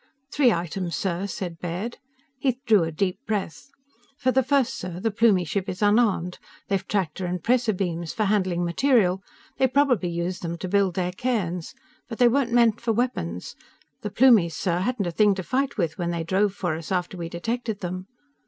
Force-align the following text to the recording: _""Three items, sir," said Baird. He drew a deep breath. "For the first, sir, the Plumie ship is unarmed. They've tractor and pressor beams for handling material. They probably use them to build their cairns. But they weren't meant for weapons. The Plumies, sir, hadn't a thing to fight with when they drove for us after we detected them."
_""Three 0.33 0.51
items, 0.51 0.95
sir," 0.95 1.27
said 1.27 1.59
Baird. 1.59 1.99
He 2.39 2.57
drew 2.65 2.81
a 2.81 2.91
deep 2.91 3.19
breath. 3.27 3.69
"For 4.17 4.31
the 4.31 4.41
first, 4.41 4.73
sir, 4.73 4.99
the 4.99 5.11
Plumie 5.11 5.45
ship 5.45 5.69
is 5.69 5.83
unarmed. 5.83 6.39
They've 6.69 6.87
tractor 6.87 7.27
and 7.27 7.39
pressor 7.43 7.71
beams 7.71 8.11
for 8.11 8.23
handling 8.23 8.65
material. 8.65 9.21
They 9.59 9.67
probably 9.67 10.09
use 10.09 10.39
them 10.39 10.57
to 10.57 10.67
build 10.67 10.95
their 10.95 11.11
cairns. 11.11 11.75
But 12.09 12.17
they 12.17 12.27
weren't 12.27 12.51
meant 12.51 12.81
for 12.81 12.91
weapons. 12.93 13.55
The 14.01 14.09
Plumies, 14.09 14.55
sir, 14.55 14.79
hadn't 14.79 15.05
a 15.05 15.11
thing 15.11 15.35
to 15.35 15.43
fight 15.43 15.77
with 15.77 15.99
when 15.99 16.09
they 16.09 16.23
drove 16.23 16.55
for 16.55 16.75
us 16.75 16.91
after 16.91 17.15
we 17.15 17.29
detected 17.29 17.81
them." 17.81 18.07